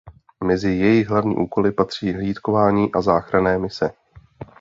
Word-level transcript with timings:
Mezi 0.43 0.71
jejich 0.73 1.09
hlavní 1.09 1.35
úkoly 1.35 1.71
patří 1.71 2.13
hlídkování 2.13 2.91
a 2.91 3.01
záchranné 3.01 3.57
mise. 3.57 3.91